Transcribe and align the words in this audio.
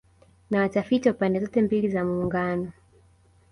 na 0.49 0.59
watafiti 0.59 1.07
wa 1.09 1.13
pande 1.13 1.39
zote 1.39 1.61
mbili 1.61 1.89
za 1.89 2.03
Muungano 2.05 2.71